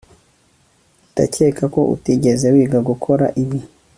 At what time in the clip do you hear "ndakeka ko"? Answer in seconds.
1.11-1.81